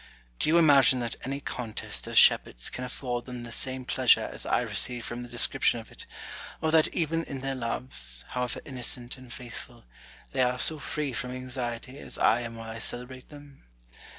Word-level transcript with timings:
Do 0.39 0.49
you 0.49 0.57
imagine 0.57 0.99
that 1.01 1.15
any 1.23 1.39
contest 1.39 2.07
of 2.07 2.17
shepherds 2.17 2.71
can 2.71 2.83
afford 2.83 3.25
them 3.27 3.43
the 3.43 3.51
same 3.51 3.85
pleasure 3.85 4.27
as 4.33 4.47
I 4.47 4.65
receiv^e 4.65 5.03
from 5.03 5.21
the 5.21 5.29
description 5.29 5.79
of 5.79 5.91
it; 5.91 6.07
or 6.59 6.71
that 6.71 6.87
even 6.87 7.23
in 7.25 7.41
their 7.41 7.53
loves, 7.53 8.25
how 8.29 8.45
ever 8.45 8.61
innocent 8.65 9.19
and 9.19 9.31
faithful, 9.31 9.83
they 10.31 10.41
are 10.41 10.57
so 10.57 10.79
free 10.79 11.13
from 11.13 11.29
anxiety 11.29 11.99
as 11.99 12.17
I 12.17 12.39
am 12.41 12.55
while 12.55 12.71
I 12.71 12.79
celebrate 12.79 13.29
them 13.29 13.63